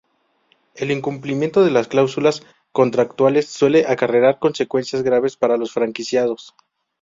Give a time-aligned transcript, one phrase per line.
[0.73, 6.55] El incumplimiento de las cláusulas contractuales suele acarrear consecuencias graves para los franquiciados.